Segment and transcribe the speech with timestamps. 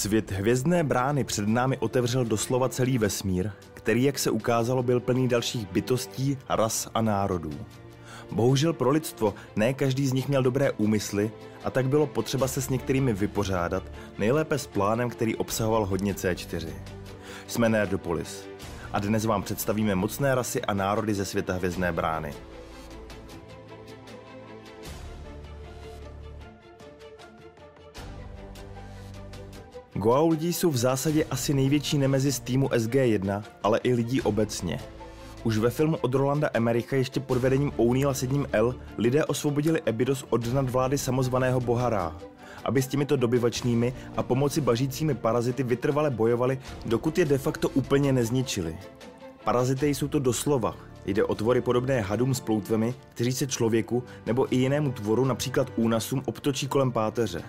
[0.00, 5.28] Svět hvězdné brány před námi otevřel doslova celý vesmír, který, jak se ukázalo, byl plný
[5.28, 7.50] dalších bytostí, ras a národů.
[8.32, 11.30] Bohužel pro lidstvo ne každý z nich měl dobré úmysly
[11.64, 13.82] a tak bylo potřeba se s některými vypořádat,
[14.18, 16.68] nejlépe s plánem, který obsahoval hodně C4.
[17.46, 18.48] Jsme Nerdopolis
[18.92, 22.32] a dnes vám představíme mocné rasy a národy ze světa hvězdné brány.
[30.00, 34.80] Goa'uldi jsou v zásadě asi největší nemezi týmu SG-1, ale i lidí obecně.
[35.44, 39.82] Už ve filmu od Rolanda Emericha ještě pod vedením O'Neilla s jedním L lidé osvobodili
[39.86, 42.16] Ebidos od nadvlády samozvaného boha Ra,
[42.64, 48.12] aby s těmito dobyvačnými a pomoci bažícími parazity vytrvale bojovali, dokud je de facto úplně
[48.12, 48.76] nezničili.
[49.44, 50.76] Parazity jsou to doslova.
[51.06, 55.72] Jde o tvory podobné hadům s ploutvemi, kteří se člověku nebo i jinému tvoru, například
[55.76, 57.42] únasům, obtočí kolem páteře.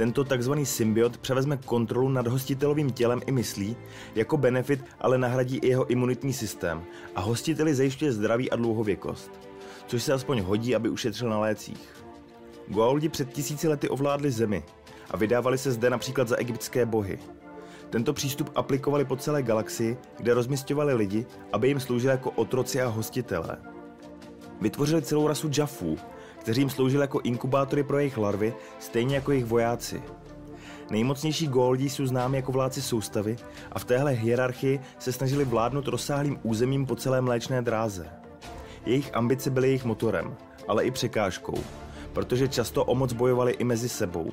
[0.00, 0.52] Tento tzv.
[0.64, 3.76] symbiot převezme kontrolu nad hostitelovým tělem i myslí,
[4.14, 6.82] jako benefit ale nahradí i jeho imunitní systém
[7.14, 9.30] a hostiteli zajišťuje zdraví a dlouhověkost,
[9.86, 12.04] což se aspoň hodí, aby ušetřil na lécích.
[12.68, 14.62] Goa'uldi před tisíci lety ovládli zemi
[15.10, 17.18] a vydávali se zde například za egyptské bohy.
[17.90, 22.88] Tento přístup aplikovali po celé galaxii, kde rozmistovali lidi, aby jim sloužili jako otroci a
[22.88, 23.56] hostitelé.
[24.60, 25.98] Vytvořili celou rasu Jaffů,
[26.40, 30.02] kteří jim sloužili jako inkubátory pro jejich larvy, stejně jako jejich vojáci.
[30.90, 33.36] Nejmocnější Goldí jsou známi jako vládci soustavy
[33.72, 38.06] a v téhle hierarchii se snažili vládnout rozsáhlým územím po celé mléčné dráze.
[38.86, 40.36] Jejich ambice byly jejich motorem,
[40.68, 41.54] ale i překážkou,
[42.12, 44.32] protože často o moc bojovali i mezi sebou.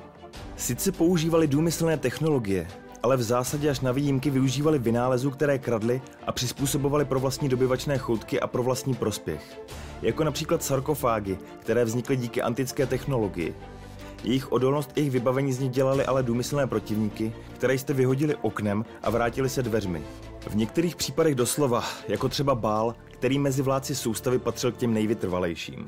[0.56, 2.68] Sice používali důmyslné technologie,
[3.02, 7.98] ale v zásadě až na výjimky využívali vynálezů, které kradli a přizpůsobovali pro vlastní dobyvačné
[7.98, 9.58] choutky a pro vlastní prospěch
[10.02, 13.54] jako například sarkofágy, které vznikly díky antické technologii.
[14.24, 18.84] Jejich odolnost i jejich vybavení z nich dělali ale důmyslné protivníky, které jste vyhodili oknem
[19.02, 20.02] a vrátili se dveřmi.
[20.48, 25.86] V některých případech doslova, jako třeba Bál, který mezi vládci soustavy patřil k těm nejvytrvalejším.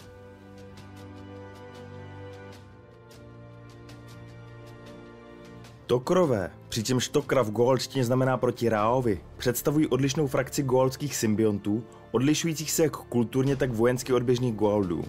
[5.90, 12.82] Tokrové, přičemž Tokra v goalčtině znamená proti Ráovi, představují odlišnou frakci goalských symbiontů, odlišujících se
[12.82, 15.04] jak kulturně, tak vojensky od běžných Goa'uldů.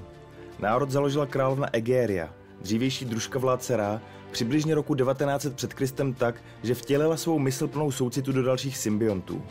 [0.59, 6.75] Národ založila královna Egeria, dřívější družka vládce Ra, přibližně roku 1900 před Kristem tak, že
[6.75, 9.41] vtělila svou mysl plnou soucitu do dalších symbiontů.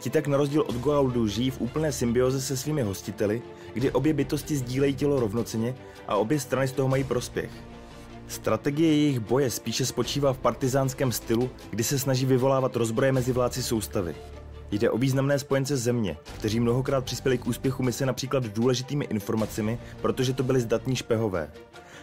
[0.00, 3.42] Ti tak na rozdíl od Goa'uldů žijí v úplné symbioze se svými hostiteli,
[3.74, 5.74] kdy obě bytosti sdílejí tělo rovnoceně
[6.08, 7.50] a obě strany z toho mají prospěch.
[8.28, 13.62] Strategie jejich boje spíše spočívá v partizánském stylu, kdy se snaží vyvolávat rozbroje mezi vládci
[13.62, 14.16] soustavy.
[14.70, 20.32] Jde o významné spojence země, kteří mnohokrát přispěli k úspěchu mise například důležitými informacemi, protože
[20.32, 21.50] to byli zdatní špehové.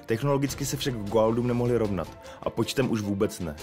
[0.06, 2.08] Technologicky se však Goaldům nemohli rovnat
[2.44, 3.56] a počtem už vůbec ne.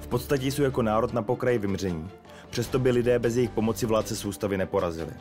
[0.00, 2.10] V podstatě jsou jako národ na pokraji vymření.
[2.50, 5.12] Přesto by lidé bez jejich pomoci vládce soustavy neporazili.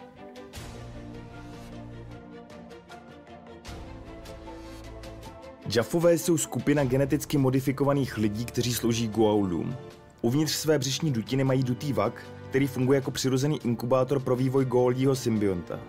[5.74, 9.76] Jaffové jsou skupina geneticky modifikovaných lidí, kteří slouží Goa'uldům.
[10.22, 15.16] Uvnitř své břišní dutiny mají dutý vak, který funguje jako přirozený inkubátor pro vývoj Goldího
[15.16, 15.80] symbionta.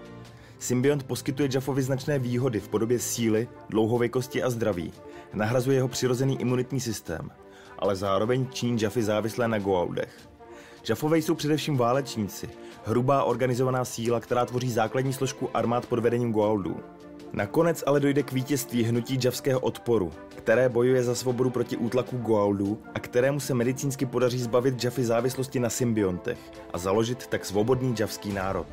[0.59, 4.93] Symbiont poskytuje Jaffovi značné výhody v podobě síly, dlouhověkosti a zdraví.
[5.35, 7.31] Nahrazuje jeho přirozený imunitní systém,
[7.79, 10.29] ale zároveň činí Jaffy závislé na Goa'uldech.
[10.89, 12.49] Jaffové jsou především válečníci,
[12.85, 16.77] hrubá organizovaná síla, která tvoří základní složku armád pod vedením Goa'uldů.
[17.37, 22.83] Nakonec ale dojde k vítězství hnutí javského odporu, které bojuje za svobodu proti útlaku Goa'uldů
[22.95, 26.39] a kterému se medicínsky podaří zbavit Jaffy závislosti na symbiontech
[26.73, 28.67] a založit tak svobodný javský národ.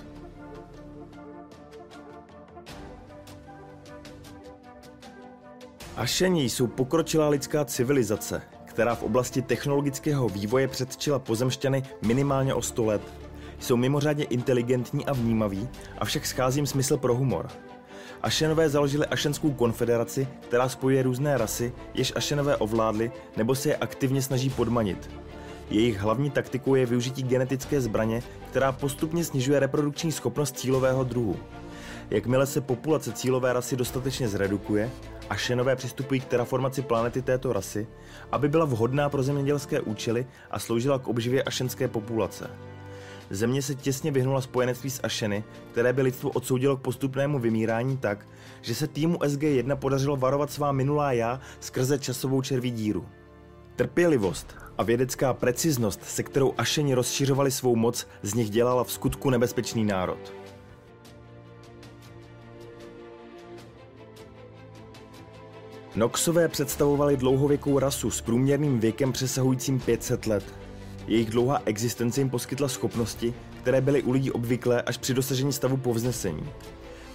[5.95, 12.85] Ašení jsou pokročilá lidská civilizace, která v oblasti technologického vývoje předčila pozemšťany minimálně o 100
[12.85, 13.01] let.
[13.59, 17.47] Jsou mimořádně inteligentní a vnímaví, avšak schází jim smysl pro humor–
[18.23, 24.21] Ašenové založili Ašenskou konfederaci, která spojuje různé rasy, jež Ašenové ovládli nebo se je aktivně
[24.21, 25.09] snaží podmanit.
[25.69, 31.37] Jejich hlavní taktikou je využití genetické zbraně, která postupně snižuje reprodukční schopnost cílového druhu.
[32.09, 34.89] Jakmile se populace cílové rasy dostatečně zredukuje,
[35.29, 37.87] Ašenové přistupují k terraformaci planety této rasy,
[38.31, 42.49] aby byla vhodná pro zemědělské účely a sloužila k obživě ašenské populace.
[43.29, 48.27] Země se těsně vyhnula spojenectví s Ašeny, které by lidstvo odsoudilo k postupnému vymírání tak,
[48.61, 53.05] že se týmu SG-1 podařilo varovat svá minulá já skrze časovou červí díru.
[53.75, 59.29] Trpělivost a vědecká preciznost, se kterou Ašeni rozšiřovali svou moc, z nich dělala v skutku
[59.29, 60.33] nebezpečný národ.
[65.95, 70.62] Noxové představovali dlouhověkou rasu s průměrným věkem přesahujícím 500 let.
[71.07, 75.77] Jejich dlouhá existence jim poskytla schopnosti, které byly u lidí obvyklé až při dosažení stavu
[75.77, 76.49] povznesení.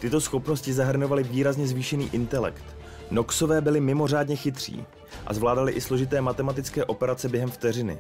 [0.01, 2.65] Tyto schopnosti zahrnovaly výrazně zvýšený intelekt.
[3.11, 4.85] Noxové byli mimořádně chytří
[5.27, 7.99] a zvládali i složité matematické operace během vteřiny.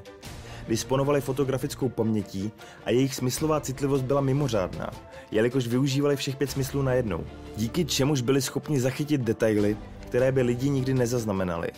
[0.68, 2.52] Disponovali fotografickou pamětí
[2.84, 4.90] a jejich smyslová citlivost byla mimořádná,
[5.30, 7.24] jelikož využívali všech pět smyslů najednou,
[7.56, 11.68] díky čemuž byli schopni zachytit detaily, které by lidi nikdy nezaznamenali.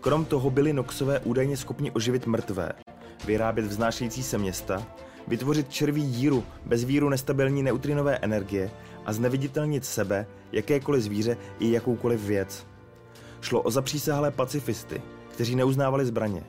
[0.00, 2.72] Krom toho byli Noxové údajně schopni oživit mrtvé,
[3.24, 4.86] vyrábět vznášející se města,
[5.28, 8.70] vytvořit červí díru bez víru nestabilní neutrinové energie
[9.04, 12.66] a zneviditelnit sebe, jakékoliv zvíře i jakoukoliv věc.
[13.40, 16.42] Šlo o zapřísahlé pacifisty, kteří neuznávali zbraně.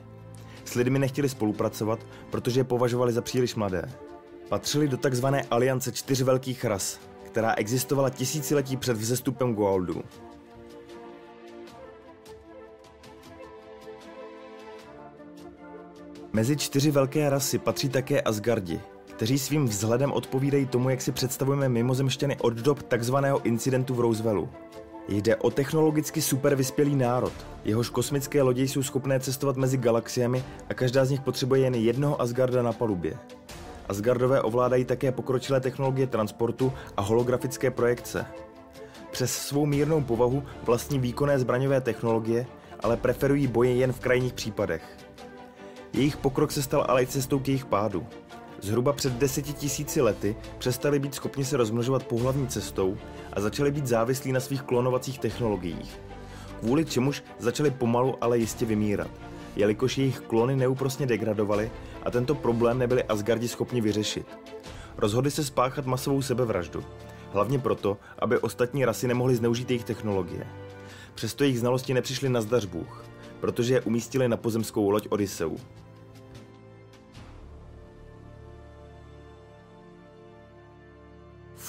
[0.64, 3.90] S lidmi nechtěli spolupracovat, protože je považovali za příliš mladé.
[4.48, 10.02] Patřili do takzvané aliance čtyř velkých ras, která existovala tisíciletí před vzestupem Goa'uldu.
[16.34, 21.68] Mezi čtyři velké rasy patří také Asgardi, kteří svým vzhledem odpovídají tomu, jak si představujeme
[21.68, 24.48] mimozemšťany od dob takzvaného incidentu v Rooseveltu.
[25.08, 27.32] Jde o technologicky super vyspělý národ.
[27.64, 32.20] Jehož kosmické lodě jsou schopné cestovat mezi galaxiemi a každá z nich potřebuje jen jednoho
[32.20, 33.16] Asgarda na palubě.
[33.88, 38.26] Asgardové ovládají také pokročilé technologie transportu a holografické projekce.
[39.10, 42.46] Přes svou mírnou povahu vlastní výkonné zbraňové technologie,
[42.80, 45.03] ale preferují boje jen v krajních případech.
[45.94, 48.06] Jejich pokrok se stal ale i cestou k jejich pádu.
[48.60, 52.96] Zhruba před deseti tisíci lety přestali být schopni se rozmnožovat pohlavní cestou
[53.32, 56.00] a začali být závislí na svých klonovacích technologiích.
[56.60, 59.10] Kvůli čemuž začali pomalu, ale jistě vymírat,
[59.56, 61.70] jelikož jejich klony neúprosně degradovaly
[62.02, 64.26] a tento problém nebyli Asgardi schopni vyřešit.
[64.96, 66.84] Rozhodli se spáchat masovou sebevraždu,
[67.32, 70.46] hlavně proto, aby ostatní rasy nemohly zneužít jejich technologie.
[71.14, 73.04] Přesto jejich znalosti nepřišly na zdař Bůh,
[73.40, 75.56] protože je umístili na pozemskou loď Odyseu.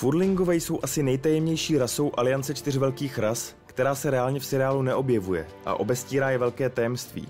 [0.06, 5.48] Furlingové jsou asi nejtajemnější rasou aliance čtyř velkých ras, která se reálně v seriálu neobjevuje
[5.66, 7.28] a obestírá je velké tajemství.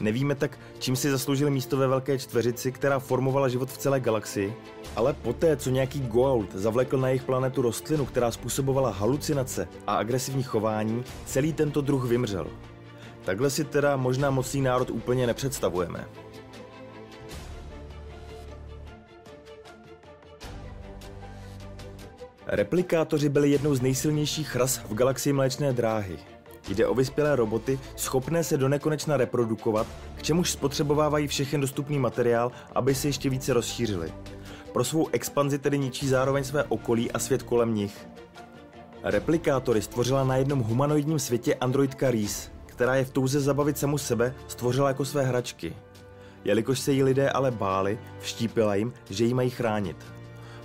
[0.00, 4.54] Nevíme tak, čím si zasloužili místo ve velké čtveřici, která formovala život v celé galaxii,
[4.96, 10.42] ale poté, co nějaký Goa'uld zavlekl na jejich planetu rostlinu, která způsobovala halucinace a agresivní
[10.42, 12.46] chování, celý tento druh vymřel.
[13.24, 16.08] Takhle si teda možná mocný národ úplně nepředstavujeme.
[22.52, 26.18] Replikátoři byli jednou z nejsilnějších ras v galaxii Mléčné dráhy.
[26.68, 29.86] Jde o vyspělé roboty, schopné se do nekonečna reprodukovat,
[30.16, 34.12] k čemuž spotřebovávají všechen dostupný materiál, aby se ještě více rozšířili.
[34.72, 38.08] Pro svou expanzi tedy ničí zároveň své okolí a svět kolem nich.
[39.02, 44.34] Replikátory stvořila na jednom humanoidním světě androidka Reese, která je v touze zabavit samu sebe
[44.48, 45.76] stvořila jako své hračky.
[46.44, 49.96] Jelikož se jí lidé ale báli, vštípila jim, že jí mají chránit.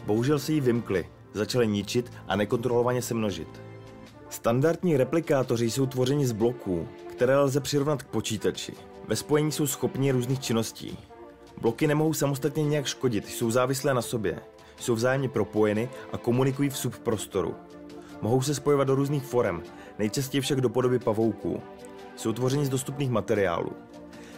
[0.05, 1.05] Bohužel se jí vymkli
[1.35, 3.61] začaly ničit a nekontrolovaně se množit.
[4.29, 8.73] Standardní replikátoři jsou tvořeni z bloků, které lze přirovnat k počítači.
[9.07, 10.97] Ve spojení jsou schopni různých činností.
[11.61, 14.39] Bloky nemohou samostatně nějak škodit, jsou závislé na sobě.
[14.79, 17.55] Jsou vzájemně propojeny a komunikují v subprostoru.
[18.21, 19.63] Mohou se spojovat do různých forem,
[19.99, 21.62] nejčastěji však do podoby pavouků.
[22.15, 23.71] Jsou tvořeni z dostupných materiálů.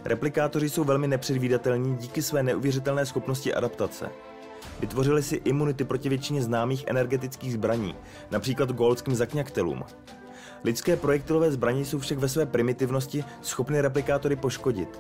[0.06, 4.10] Replikátoři jsou velmi nepředvídatelní díky své neuvěřitelné schopnosti adaptace.
[4.80, 7.96] Vytvořili si imunity proti většině známých energetických zbraní,
[8.32, 9.84] například goldským zakňaktelům.
[10.64, 15.00] Lidské projektilové zbraně jsou však ve své primitivnosti schopny replikátory poškodit.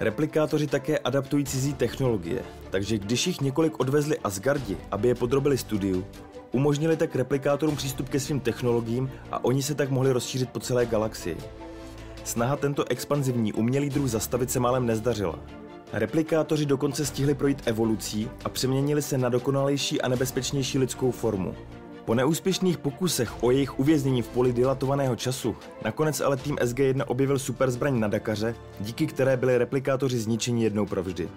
[0.00, 6.04] Replikátoři také adaptují cizí technologie, takže když jich několik odvezli Asgardi, aby je podrobili studiu,
[6.52, 10.86] umožnili tak replikátorům přístup ke svým technologiím a oni se tak mohli rozšířit po celé
[10.86, 11.36] galaxii.
[12.24, 15.38] Snaha tento expanzivní umělý druh zastavit se málem nezdařila.
[15.96, 21.54] Replikátoři dokonce stihli projít evolucí a přeměnili se na dokonalejší a nebezpečnější lidskou formu.
[22.04, 27.38] Po neúspěšných pokusech o jejich uvěznění v poli dilatovaného času, nakonec ale tým SG-1 objevil
[27.38, 31.28] superzbraň na Dakaře, díky které byli replikátoři zničeni jednou provždy.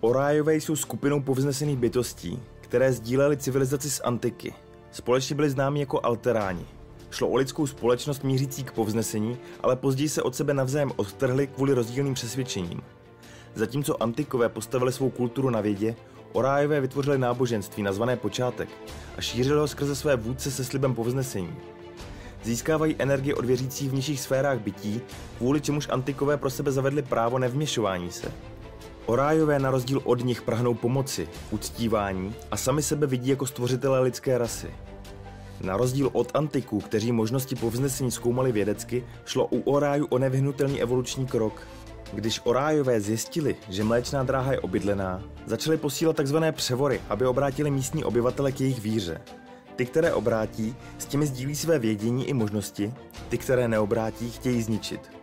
[0.00, 4.54] Orájové jsou skupinou povznesených bytostí, které sdílely civilizaci z antiky.
[4.90, 6.66] Společně byli známi jako alteráni,
[7.10, 11.74] Šlo o lidskou společnost mířící k povznesení, ale později se od sebe navzájem odtrhli kvůli
[11.74, 12.82] rozdílným přesvědčením.
[13.54, 15.96] Zatímco antikové postavili svou kulturu na vědě,
[16.32, 18.68] Orájové vytvořili náboženství nazvané počátek
[19.16, 21.56] a šířili ho skrze své vůdce se slibem povznesení.
[22.44, 25.00] Získávají energie od věřících v nižších sférách bytí,
[25.38, 28.32] kvůli čemuž antikové pro sebe zavedli právo nevměšování se.
[29.06, 34.38] Orájové na rozdíl od nich prahnou pomoci, uctívání a sami sebe vidí jako stvořitelé lidské
[34.38, 34.70] rasy.
[35.60, 41.26] Na rozdíl od antiků, kteří možnosti povznesení zkoumali vědecky, šlo u Oráju o nevyhnutelný evoluční
[41.26, 41.66] krok.
[42.12, 46.36] Když Orájové zjistili, že mléčná dráha je obydlená, začali posílat tzv.
[46.52, 49.20] převory, aby obrátili místní obyvatele k jejich víře.
[49.76, 52.94] Ty, které obrátí, s těmi sdílí své vědění i možnosti,
[53.28, 55.19] ty, které neobrátí, chtějí zničit.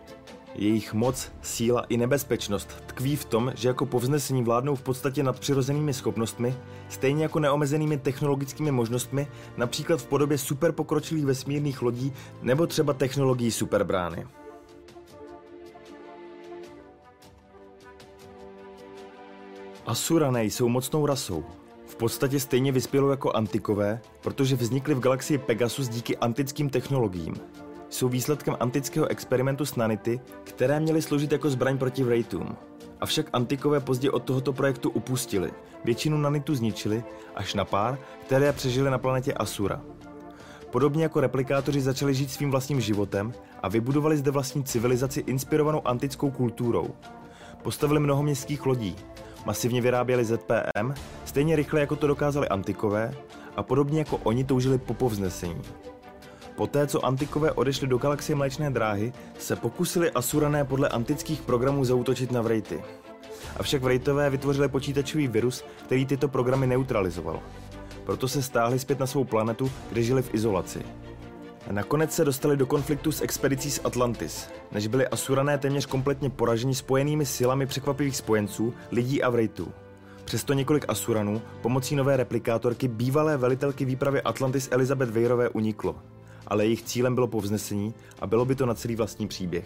[0.58, 5.40] Jejich moc, síla i nebezpečnost tkví v tom, že jako povznesení vládnou v podstatě nad
[5.40, 6.56] přirozenými schopnostmi,
[6.90, 14.28] stejně jako neomezenými technologickými možnostmi, například v podobě superpokročilých vesmírných lodí nebo třeba technologií superbrány.
[19.86, 21.46] Asurané jsou mocnou rasou.
[21.86, 27.36] V podstatě stejně vyspělou jako antikové, protože vznikly v galaxii Pegasus díky antickým technologiím
[27.90, 32.58] jsou výsledkem antického experimentu s nanity, které měly sloužit jako zbraň proti Wraithům.
[33.00, 35.52] Avšak antikové pozdě od tohoto projektu upustili.
[35.86, 37.04] Většinu nanitu zničili,
[37.36, 39.82] až na pár, které přežili na planetě Asura.
[40.72, 46.32] Podobně jako replikátoři začali žít svým vlastním životem a vybudovali zde vlastní civilizaci inspirovanou antickou
[46.32, 46.88] kulturou.
[47.64, 48.96] Postavili mnoho městských lodí,
[49.46, 50.94] masivně vyráběli ZPM,
[51.26, 53.14] stejně rychle jako to dokázali antikové
[53.56, 55.62] a podobně jako oni toužili po povznesení.
[56.58, 62.32] Poté, co antikové odešli do galaxie Mléčné dráhy, se pokusili Asurané podle antických programů zautočit
[62.32, 62.84] na Vrejty.
[63.58, 67.40] Avšak Vrejtové vytvořili počítačový virus, který tyto programy neutralizoval.
[68.06, 70.82] Proto se stáhli zpět na svou planetu, kde žili v izolaci.
[71.72, 76.76] Nakonec se dostali do konfliktu s expedicí z Atlantis, než byli Asurané téměř kompletně poraženi
[76.76, 79.72] spojenými silami překvapivých spojenců, lidí a Vrejtů.
[80.26, 85.96] Přesto několik Asuranů pomocí nové replikátorky bývalé velitelky výpravy Atlantis Elizabeth Weirové uniklo
[86.48, 89.66] ale jejich cílem bylo povznesení a bylo by to na celý vlastní příběh.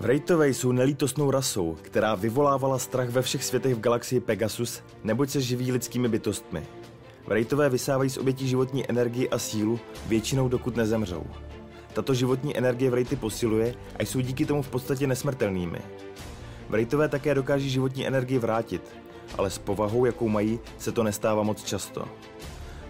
[0.00, 5.40] Vrejtové jsou nelítostnou rasou, která vyvolávala strach ve všech světech v galaxii Pegasus, neboť se
[5.40, 6.66] živí lidskými bytostmi.
[7.26, 11.24] Vrejtové vysávají z obětí životní energii a sílu, většinou dokud nezemřou.
[11.92, 15.78] Tato životní energie Vrejty posiluje a jsou díky tomu v podstatě nesmrtelnými.
[16.68, 18.82] Vrejtové také dokáží životní energii vrátit,
[19.38, 22.04] ale s povahou, jakou mají, se to nestává moc často.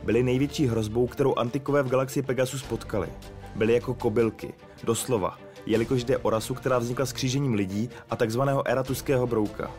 [0.02, 3.09] Byli největší hrozbou, kterou antikové v galaxii Pegasus potkali.
[3.54, 4.54] Byli jako kobylky,
[4.85, 9.70] doslova, jelikož jde o rasu, která vznikla s křížením lidí a takzvaného eratuského brouka.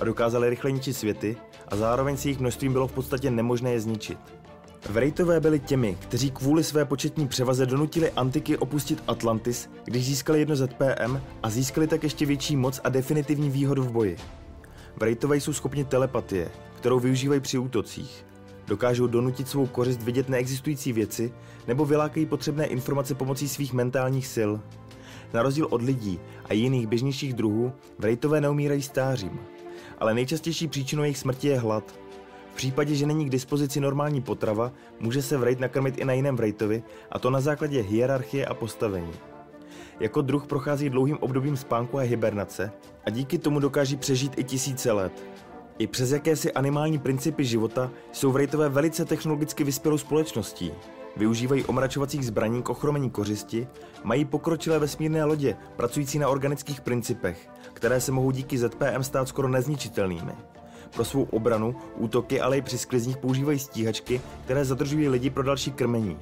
[0.00, 1.36] A dokázali rychle ničit světy
[1.68, 4.18] a zároveň si jejich množstvím bylo v podstatě nemožné je zničit.
[4.90, 10.56] Vrejtové byli těmi, kteří kvůli své početní převaze donutili Antiky opustit Atlantis, když získali jedno
[10.56, 14.16] ZPM a získali tak ještě větší moc a definitivní výhodu v boji.
[14.96, 18.26] Vrejtové jsou schopni telepatie, kterou využívají při útocích.
[18.66, 21.32] Dokážou donutit svou kořist vidět neexistující věci
[21.68, 24.50] nebo vylákají potřebné informace pomocí svých mentálních sil.
[25.32, 29.40] Na rozdíl od lidí a jiných běžnějších druhů, vrejtové neumírají stářím.
[29.98, 31.94] Ale nejčastější příčinou jejich smrti je hlad.
[32.52, 36.36] V případě, že není k dispozici normální potrava, může se vrejt nakrmit i na jiném
[36.36, 39.12] vrejtovi, a to na základě hierarchie a postavení.
[40.00, 42.72] Jako druh prochází dlouhým obdobím spánku a hibernace
[43.06, 45.12] a díky tomu dokáží přežít i tisíce let.
[45.78, 50.72] I přes jakési animální principy života jsou vrejtové velice technologicky vyspělou společností.
[51.16, 53.68] Využívají omračovacích zbraní k ochromení kořisti,
[54.04, 59.48] mají pokročilé vesmírné lodě, pracující na organických principech, které se mohou díky ZPM stát skoro
[59.48, 60.32] nezničitelnými.
[60.90, 65.72] Pro svou obranu, útoky, ale i při sklizních používají stíhačky, které zadržují lidi pro další
[65.72, 66.18] krmení.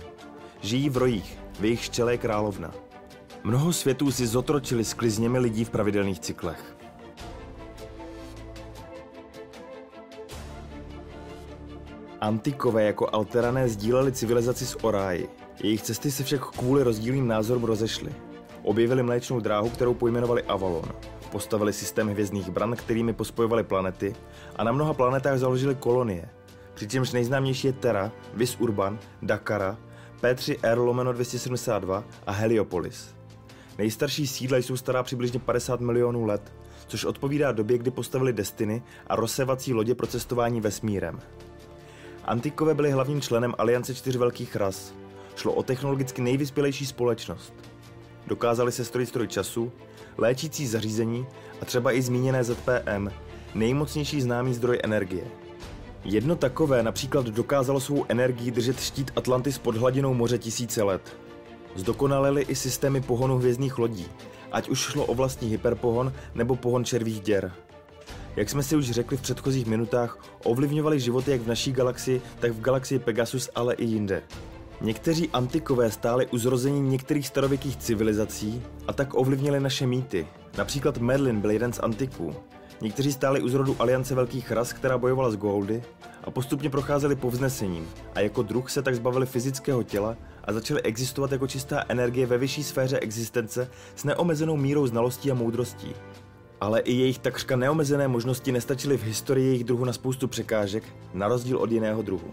[0.61, 2.71] Žijí v rojích, v jejich štěle je královna.
[3.45, 6.72] Mnoho světů si zotročili sklizněmi lidí v pravidelných cyklech.
[12.23, 15.29] Antikové jako alterané sdíleli civilizaci s Oráji.
[15.63, 18.15] Jejich cesty se však kvůli rozdílným názorům rozešly.
[18.63, 20.85] Objevili mléčnou dráhu, kterou pojmenovali Avalon.
[21.33, 24.15] Postavili systém hvězdných bran, kterými pospojovali planety
[24.57, 26.29] a na mnoha planetách založili kolonie.
[26.75, 29.79] Přičemž nejznámější je Terra, Vis Urban, Dakara,
[30.21, 33.15] P3R lomeno 272 a Heliopolis.
[33.79, 36.53] Nejstarší sídla jsou stará přibližně 50 milionů let,
[36.87, 41.21] což odpovídá době, kdy postavili Destiny a rozsevací lodě pro cestování vesmírem.
[42.25, 44.95] Antikové byli hlavním členem Aliance čtyř velkých ras.
[45.37, 47.55] Šlo o technologicky nejvyspělejší společnost.
[48.27, 49.73] Dokázali se strojit stroj času,
[50.19, 51.27] léčící zařízení
[51.63, 53.09] a třeba i zmíněné ZPM,
[53.55, 55.25] nejmocnější známý zdroj energie.
[56.05, 61.17] Jedno takové například dokázalo svou energii držet štít Atlantis pod hladinou moře tisíce let.
[61.75, 64.07] Zdokonalili i systémy pohonu hvězdných lodí,
[64.53, 67.53] ať už šlo o vlastní hyperpohon nebo pohon červých děr.
[68.37, 72.53] Jak jsme si už řekli v předchozích minutách, ovlivňovali životy jak v naší galaxii, tak
[72.53, 74.23] v galaxii Pegasus, ale i jinde.
[74.81, 80.27] Někteří antikové stáli u zrození některých starověkých civilizací a tak ovlivnili naše mýty.
[80.59, 82.35] Například Merlin byl jeden z antiků.
[82.81, 85.83] Někteří stáli u zrodu aliance velkých ras, která bojovala s Goldy
[86.25, 91.33] a postupně procházeli povznesením a jako druh se tak zbavili fyzického těla a začali existovat
[91.33, 95.95] jako čistá energie ve vyšší sféře existence s neomezenou mírou znalostí a moudrostí.
[96.63, 101.29] Ale i jejich takřka neomezené možnosti nestačily v historii jejich druhu na spoustu překážek, na
[101.29, 102.31] rozdíl od jiného druhu.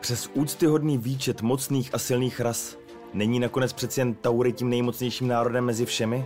[0.00, 2.76] Přes úctyhodný výčet mocných a silných ras
[3.14, 6.24] není nakonec přeci jen Taury tím nejmocnějším národem mezi všemi?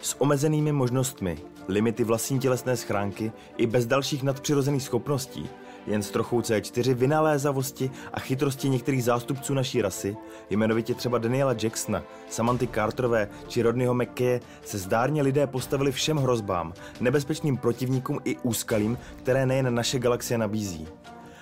[0.00, 5.48] S omezenými možnostmi, limity vlastní tělesné schránky i bez dalších nadpřirozených schopností,
[5.88, 10.16] jen s trochou C4 vynalézavosti a chytrosti některých zástupců naší rasy,
[10.50, 16.72] jmenovitě třeba Daniela Jacksona, Samanty Carterové či Rodneyho McKaye, se zdárně lidé postavili všem hrozbám,
[17.00, 20.88] nebezpečným protivníkům i úskalím, které nejen naše galaxie nabízí.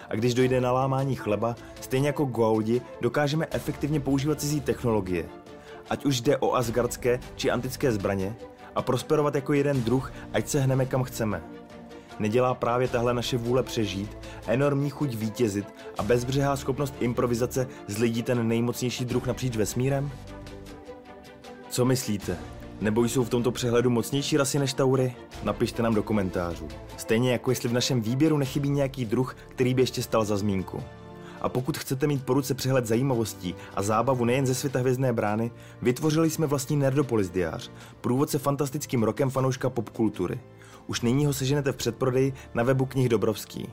[0.08, 5.28] A když dojde na lámání chleba, stejně jako Goaudi, dokážeme efektivně používat cizí technologie.
[5.90, 8.36] Ať už jde o asgardské či antické zbraně,
[8.76, 11.42] a prosperovat jako jeden druh, ať se hneme kam chceme.
[12.18, 18.22] Nedělá právě tahle naše vůle přežít, enormní chuť vítězit a bezbřehá schopnost improvizace z lidí
[18.22, 20.10] ten nejmocnější druh napříč vesmírem?
[21.70, 22.38] Co myslíte?
[22.80, 25.14] Nebo jsou v tomto přehledu mocnější rasy než Taury?
[25.42, 26.68] Napište nám do komentářů.
[26.96, 30.82] Stejně jako jestli v našem výběru nechybí nějaký druh, který by ještě stal za zmínku.
[31.40, 35.50] A pokud chcete mít po ruce přehled zajímavostí a zábavu nejen ze světa hvězdné brány,
[35.82, 37.70] vytvořili jsme vlastní Nerdopolis diář,
[38.00, 40.40] průvodce fantastickým rokem fanouška popkultury.
[40.86, 43.68] Už nyní ho seženete v předprodeji na webu knih Dobrovský.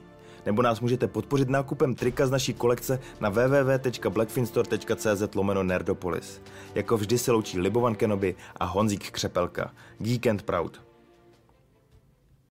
[0.46, 6.42] Nebo nás můžete podpořit nákupem trika z naší kolekce na www.blackfinstore.cz lomeno Nerdopolis.
[6.76, 9.74] Jako vždy se loučí Libovan Kenobi a Honzík Křepelka.
[10.00, 10.93] Geek and Proud.